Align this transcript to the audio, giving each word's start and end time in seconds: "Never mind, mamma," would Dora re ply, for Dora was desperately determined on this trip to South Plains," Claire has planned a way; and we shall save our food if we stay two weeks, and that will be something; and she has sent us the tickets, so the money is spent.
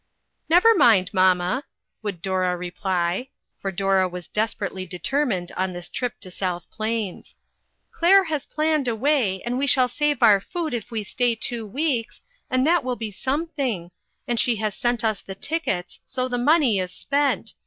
"Never 0.49 0.73
mind, 0.73 1.11
mamma," 1.13 1.63
would 2.01 2.23
Dora 2.23 2.57
re 2.57 2.71
ply, 2.71 3.29
for 3.59 3.71
Dora 3.71 4.09
was 4.09 4.27
desperately 4.27 4.83
determined 4.87 5.51
on 5.51 5.73
this 5.73 5.87
trip 5.89 6.19
to 6.21 6.31
South 6.31 6.67
Plains," 6.71 7.35
Claire 7.91 8.23
has 8.23 8.47
planned 8.47 8.87
a 8.87 8.95
way; 8.95 9.43
and 9.45 9.59
we 9.59 9.67
shall 9.67 9.87
save 9.87 10.23
our 10.23 10.41
food 10.41 10.73
if 10.73 10.89
we 10.89 11.03
stay 11.03 11.35
two 11.35 11.67
weeks, 11.67 12.23
and 12.49 12.65
that 12.65 12.83
will 12.83 12.95
be 12.95 13.11
something; 13.11 13.91
and 14.27 14.39
she 14.39 14.55
has 14.55 14.73
sent 14.75 15.03
us 15.03 15.21
the 15.21 15.35
tickets, 15.35 15.99
so 16.03 16.27
the 16.27 16.39
money 16.39 16.79
is 16.79 16.91
spent. 16.91 17.53